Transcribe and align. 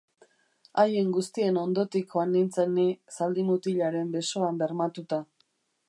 Haien 0.83 1.11
guztien 1.17 1.59
ondotik 1.63 2.15
joan 2.15 2.33
nintzen 2.37 2.73
ni, 2.79 2.87
zaldi-mutilaren 3.19 4.11
besoan 4.19 4.63
bermatuta. 4.65 5.23